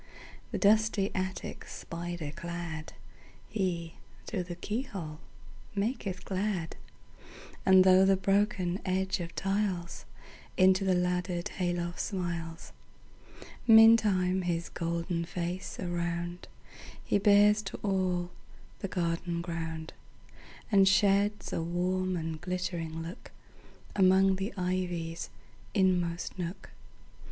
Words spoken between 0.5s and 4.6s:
dusty attic spider cladHe, through the